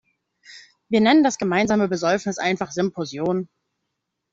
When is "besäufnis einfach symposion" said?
1.87-3.49